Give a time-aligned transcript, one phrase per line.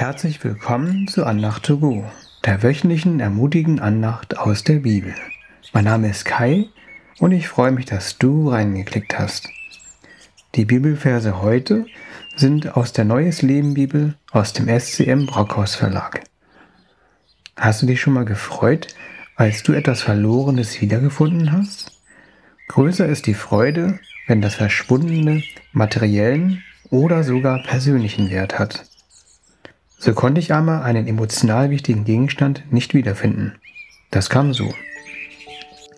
[0.00, 2.06] Herzlich willkommen zu Andacht to go,
[2.46, 5.14] der wöchentlichen ermutigenden Andacht aus der Bibel.
[5.74, 6.68] Mein Name ist Kai
[7.18, 9.50] und ich freue mich, dass du reingeklickt hast.
[10.54, 11.84] Die Bibelverse heute
[12.34, 16.22] sind aus der Neues Leben Bibel aus dem SCM Brockhaus Verlag.
[17.56, 18.86] Hast du dich schon mal gefreut,
[19.36, 21.92] als du etwas Verlorenes wiedergefunden hast?
[22.68, 25.42] Größer ist die Freude, wenn das Verschwundene
[25.74, 28.89] materiellen oder sogar persönlichen Wert hat.
[30.02, 33.56] So konnte ich einmal einen emotional wichtigen Gegenstand nicht wiederfinden.
[34.10, 34.72] Das kam so.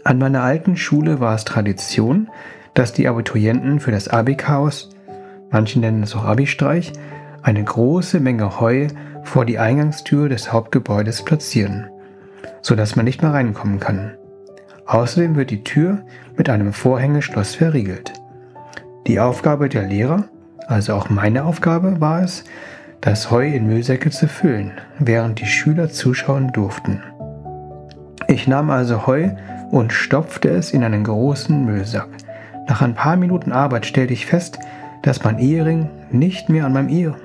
[0.03, 2.29] An meiner alten Schule war es Tradition,
[2.75, 4.91] dass die Abiturienten für das Abi-Chaos,
[5.53, 6.93] manche nennen es auch Abi-Streich,
[7.43, 8.89] eine große Menge Heu
[9.23, 11.89] vor die Eingangstür des Hauptgebäudes platzieren,
[12.61, 14.17] sodass man nicht mehr reinkommen kann.
[14.85, 16.05] Außerdem wird die Tür
[16.37, 18.13] mit einem Vorhängeschloss verriegelt.
[19.07, 20.25] Die Aufgabe der Lehrer,
[20.67, 22.43] also auch meine Aufgabe war es,
[23.03, 27.03] das Heu in Müllsäcke zu füllen, während die Schüler zuschauen durften.
[28.29, 29.31] Ich nahm also Heu
[29.73, 32.09] und stopfte es in einen großen Müllsack.
[32.69, 34.61] Nach ein paar Minuten Arbeit stellte ich fest,
[35.03, 37.17] dass mein Ehering nicht mehr an meinem, Ehe,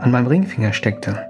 [0.00, 1.28] an meinem Ringfinger steckte.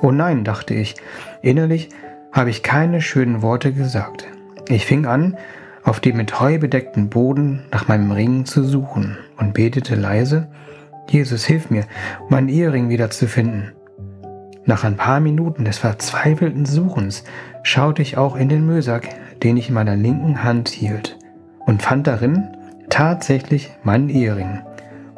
[0.00, 0.94] Oh nein, dachte ich.
[1.42, 1.90] Innerlich
[2.32, 4.26] habe ich keine schönen Worte gesagt.
[4.70, 5.36] Ich fing an,
[5.84, 10.48] auf dem mit Heu bedeckten Boden nach meinem Ring zu suchen und betete leise,
[11.08, 11.84] Jesus, hilf mir,
[12.28, 13.72] meinen Ehering wiederzufinden.
[14.64, 17.22] Nach ein paar Minuten des verzweifelten Suchens
[17.62, 19.08] schaute ich auch in den Müllsack,
[19.42, 21.16] den ich in meiner linken Hand hielt,
[21.66, 22.48] und fand darin
[22.90, 24.60] tatsächlich meinen Ehering,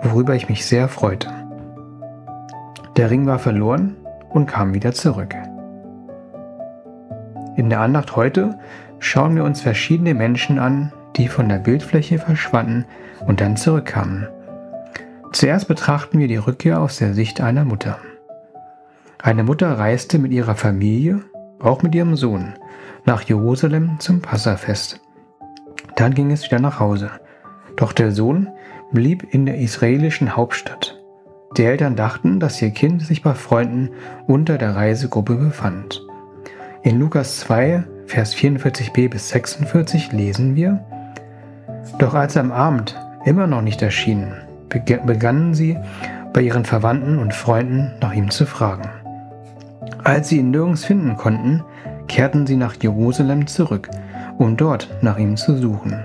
[0.03, 1.28] worüber ich mich sehr freute.
[2.97, 3.97] Der Ring war verloren
[4.28, 5.34] und kam wieder zurück.
[7.56, 8.59] In der Andacht heute
[8.98, 12.84] schauen wir uns verschiedene Menschen an, die von der Bildfläche verschwanden
[13.27, 14.28] und dann zurückkamen.
[15.33, 17.98] Zuerst betrachten wir die Rückkehr aus der Sicht einer Mutter.
[19.21, 21.21] Eine Mutter reiste mit ihrer Familie,
[21.61, 22.55] auch mit ihrem Sohn,
[23.05, 25.00] nach Jerusalem zum Passafest.
[25.97, 27.11] Dann ging es wieder nach Hause.
[27.77, 28.49] Doch der Sohn
[28.93, 30.99] blieb in der israelischen Hauptstadt.
[31.56, 33.91] Die Eltern dachten, dass ihr Kind sich bei Freunden
[34.27, 36.03] unter der Reisegruppe befand.
[36.83, 40.84] In Lukas 2, Vers 44b bis 46 lesen wir,
[41.99, 44.33] Doch als er am Abend immer noch nicht erschien,
[44.69, 45.77] begannen sie,
[46.33, 48.89] bei ihren Verwandten und Freunden nach ihm zu fragen.
[50.05, 51.62] Als sie ihn nirgends finden konnten,
[52.06, 53.89] kehrten sie nach Jerusalem zurück,
[54.39, 56.05] um dort nach ihm zu suchen.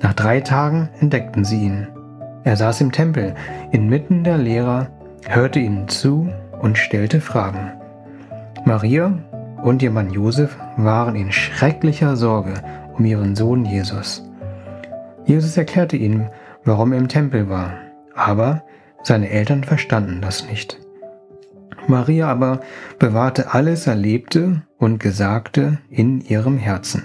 [0.00, 1.88] Nach drei Tagen entdeckten sie ihn.
[2.44, 3.34] Er saß im Tempel,
[3.70, 4.88] inmitten der Lehrer,
[5.28, 6.28] hörte ihnen zu
[6.60, 7.72] und stellte Fragen.
[8.64, 9.12] Maria
[9.62, 12.54] und ihr Mann Josef waren in schrecklicher Sorge
[12.94, 14.28] um ihren Sohn Jesus.
[15.24, 16.28] Jesus erklärte ihnen,
[16.64, 17.72] warum er im Tempel war,
[18.14, 18.62] aber
[19.02, 20.78] seine Eltern verstanden das nicht.
[21.88, 22.60] Maria aber
[22.98, 27.04] bewahrte alles Erlebte und Gesagte in ihrem Herzen.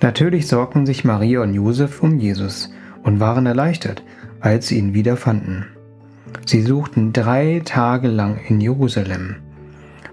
[0.00, 2.70] Natürlich sorgten sich Maria und Josef um Jesus
[3.02, 4.02] und waren erleichtert,
[4.40, 5.66] als sie ihn wiederfanden.
[6.46, 9.36] Sie suchten drei Tage lang in Jerusalem.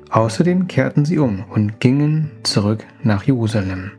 [0.10, 3.92] Außerdem kehrten sie um und gingen zurück nach Jerusalem.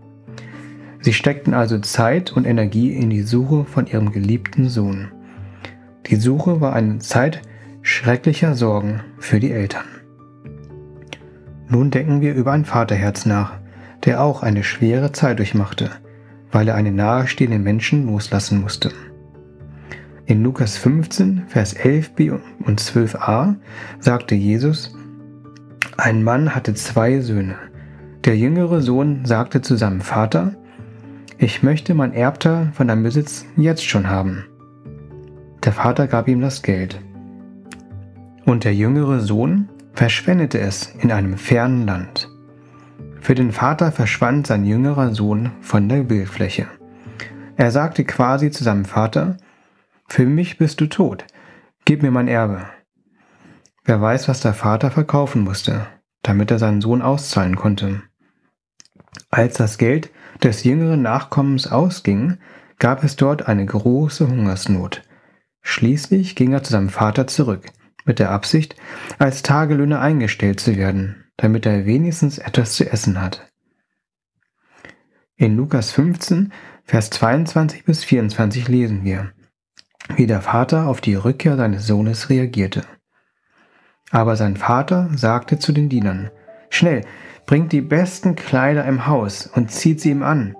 [1.00, 5.10] Sie steckten also Zeit und Energie in die Suche von ihrem geliebten Sohn.
[6.06, 7.42] Die Suche war eine Zeit
[7.82, 9.84] schrecklicher Sorgen für die Eltern.
[11.68, 13.54] Nun denken wir über ein Vaterherz nach,
[14.04, 15.90] der auch eine schwere Zeit durchmachte,
[16.50, 18.90] weil er einen nahestehenden Menschen loslassen musste.
[20.26, 23.56] In Lukas 15, Vers 11b und 12a
[23.98, 24.94] sagte Jesus,
[25.96, 27.56] ein Mann hatte zwei Söhne.
[28.24, 30.54] Der jüngere Sohn sagte zu seinem Vater,
[31.38, 34.44] ich möchte mein Erbteil von deinem Besitz jetzt schon haben.
[35.64, 37.00] Der Vater gab ihm das Geld.
[38.44, 42.28] Und der jüngere Sohn verschwendete es in einem fernen Land.
[43.20, 46.66] Für den Vater verschwand sein jüngerer Sohn von der Bildfläche.
[47.56, 49.36] Er sagte quasi zu seinem Vater,
[50.08, 51.24] Für mich bist du tot,
[51.84, 52.66] gib mir mein Erbe.
[53.84, 55.86] Wer weiß, was der Vater verkaufen musste,
[56.22, 58.02] damit er seinen Sohn auszahlen konnte.
[59.30, 60.10] Als das Geld
[60.42, 62.38] des jüngeren Nachkommens ausging,
[62.80, 65.02] gab es dort eine große Hungersnot.
[65.62, 67.70] Schließlich ging er zu seinem Vater zurück,
[68.04, 68.76] mit der Absicht,
[69.18, 73.48] als Tagelöhner eingestellt zu werden, damit er wenigstens etwas zu essen hat.
[75.36, 76.52] In Lukas 15,
[76.84, 79.32] Vers 22 bis 24 lesen wir,
[80.16, 82.84] wie der Vater auf die Rückkehr seines Sohnes reagierte.
[84.10, 86.30] Aber sein Vater sagte zu den Dienern,
[86.68, 87.04] Schnell,
[87.46, 90.56] bringt die besten Kleider im Haus und zieht sie ihm an.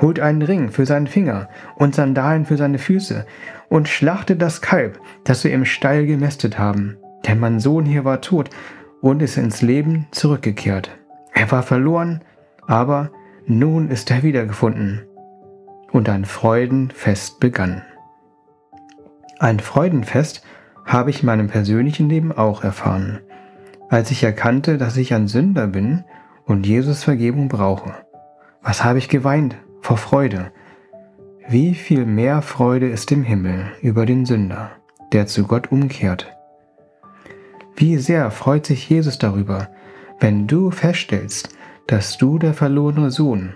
[0.00, 3.26] Holt einen Ring für seinen Finger und Sandalen für seine Füße
[3.68, 6.96] und schlachtet das Kalb, das wir im Stall gemästet haben.
[7.26, 8.50] Denn mein Sohn hier war tot
[9.00, 10.90] und ist ins Leben zurückgekehrt.
[11.32, 12.22] Er war verloren,
[12.66, 13.10] aber
[13.46, 15.04] nun ist er wiedergefunden.
[15.90, 17.82] Und ein Freudenfest begann.
[19.38, 20.42] Ein Freudenfest
[20.84, 23.20] habe ich in meinem persönlichen Leben auch erfahren,
[23.88, 26.04] als ich erkannte, dass ich ein Sünder bin
[26.44, 27.94] und Jesus Vergebung brauche.
[28.62, 30.50] Was habe ich geweint vor Freude?
[31.50, 34.72] Wie viel mehr Freude ist im Himmel über den Sünder,
[35.12, 36.30] der zu Gott umkehrt.
[37.74, 39.68] Wie sehr freut sich Jesus darüber,
[40.20, 41.56] wenn du feststellst,
[41.86, 43.54] dass du der verlorene Sohn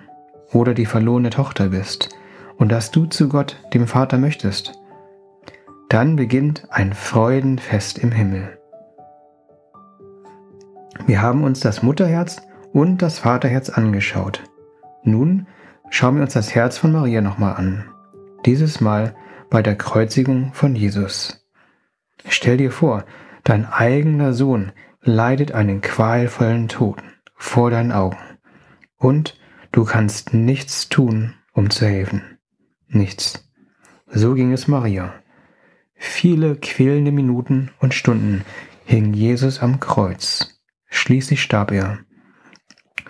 [0.55, 2.17] oder die verlorene Tochter bist
[2.56, 4.73] und dass du zu Gott, dem Vater, möchtest.
[5.91, 8.59] Dann beginnt ein Freudenfest im Himmel.
[11.05, 12.41] Wir haben uns das Mutterherz
[12.73, 14.44] und das Vaterherz angeschaut.
[15.05, 15.47] Nun
[15.93, 17.85] schauen wir uns das Herz von Maria nochmal an.
[18.47, 19.15] Dieses Mal
[19.50, 21.47] bei der Kreuzigung von Jesus.
[22.27, 23.05] Stell dir vor,
[23.44, 24.73] dein eigener Sohn
[25.03, 27.03] leidet einen qualvollen Tod
[27.37, 28.17] vor deinen Augen.
[28.97, 29.39] Und
[29.71, 32.39] du kannst nichts tun, um zu helfen.
[32.89, 33.53] Nichts.
[34.06, 35.12] So ging es Maria.
[35.94, 38.47] Viele quälende Minuten und Stunden
[38.87, 40.62] hing Jesus am Kreuz.
[40.87, 41.99] Schließlich starb er.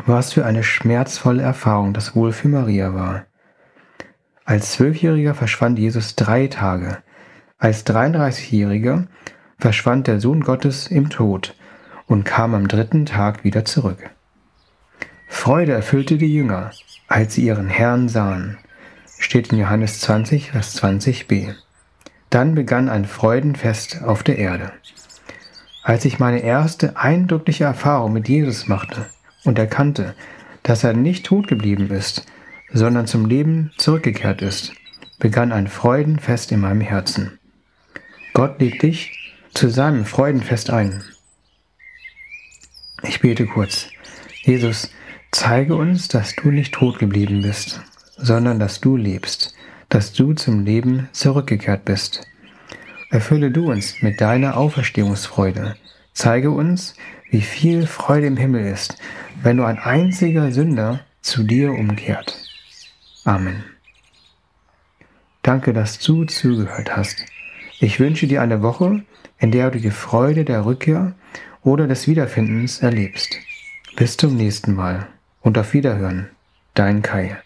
[0.05, 3.27] Was für eine schmerzvolle Erfahrung das wohl für Maria war.
[4.45, 6.99] Als Zwölfjähriger verschwand Jesus drei Tage.
[7.57, 9.07] Als 33-Jähriger
[9.59, 11.55] verschwand der Sohn Gottes im Tod
[12.07, 14.11] und kam am dritten Tag wieder zurück.
[15.29, 16.73] Freude erfüllte die Jünger,
[17.07, 18.59] als sie ihren Herrn sahen.
[19.21, 21.55] Steht in Johannes 20, Vers 20b.
[22.29, 24.73] Dann begann ein Freudenfest auf der Erde.
[25.85, 29.07] Als ich meine erste eindrückliche Erfahrung mit Jesus machte
[29.45, 30.15] und erkannte,
[30.63, 32.27] dass er nicht tot geblieben ist,
[32.73, 34.73] sondern zum Leben zurückgekehrt ist,
[35.19, 37.39] begann ein Freudenfest in meinem Herzen.
[38.35, 41.05] Gott lädt dich zu seinem Freudenfest ein.
[43.03, 43.89] Ich bete kurz.
[44.43, 44.91] Jesus,
[45.31, 47.81] zeige uns, dass du nicht tot geblieben bist,
[48.17, 49.55] sondern dass du lebst,
[49.89, 52.27] dass du zum Leben zurückgekehrt bist.
[53.11, 55.77] Erfülle du uns mit deiner Auferstehungsfreude.
[56.15, 56.95] Zeige uns,
[57.31, 58.97] wie viel Freude im Himmel ist,
[59.43, 62.37] wenn nur ein einziger Sünder zu dir umkehrt.
[63.25, 63.65] Amen.
[65.43, 67.25] Danke, dass du zugehört hast.
[67.81, 69.03] Ich wünsche dir eine Woche,
[69.39, 71.15] in der du die Freude der Rückkehr
[71.63, 73.37] oder des Wiederfindens erlebst.
[73.97, 75.09] Bis zum nächsten Mal
[75.41, 76.29] und auf Wiederhören,
[76.75, 77.37] dein Kai.